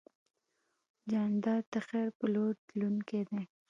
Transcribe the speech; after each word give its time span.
جانداد 1.11 1.63
د 1.73 1.75
خیر 1.87 2.07
په 2.17 2.25
لور 2.33 2.53
تلونکی 2.67 3.21
دی. 3.29 3.41